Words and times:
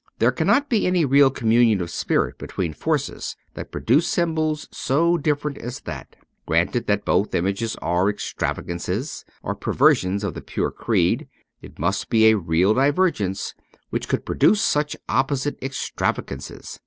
There 0.17 0.31
cannot 0.31 0.67
be 0.67 0.87
any 0.87 1.05
real 1.05 1.29
community 1.29 1.79
of 1.79 1.91
spirit 1.91 2.39
between 2.39 2.73
forces 2.73 3.35
that 3.53 3.71
produced 3.71 4.09
symbols 4.11 4.67
so 4.71 5.15
different 5.15 5.59
as 5.59 5.81
that. 5.81 6.15
Granted 6.47 6.87
that 6.87 7.05
both 7.05 7.35
images 7.35 7.75
are 7.83 8.09
extra 8.09 8.55
vagances, 8.55 9.25
are 9.43 9.53
perversions 9.53 10.23
of 10.23 10.33
the 10.33 10.41
pure 10.41 10.71
creed, 10.71 11.27
it 11.61 11.77
must 11.77 12.09
be 12.09 12.25
a 12.31 12.35
real 12.35 12.73
divergence 12.73 13.53
which 13.91 14.07
could 14.07 14.25
produce 14.25 14.63
such 14.63 14.95
opposite 15.07 15.61
extravagances. 15.61 16.79